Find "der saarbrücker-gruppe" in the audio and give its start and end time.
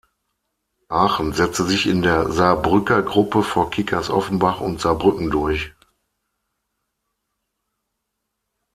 2.01-3.43